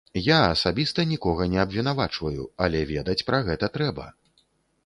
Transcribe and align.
Я 0.27 0.37
асабіста 0.53 1.03
нікога 1.11 1.47
не 1.55 1.59
абвінавачваю, 1.65 2.47
але 2.69 2.79
ведаць 2.93 3.19
пра 3.29 3.43
гэта 3.51 3.71
трэба. 3.77 4.09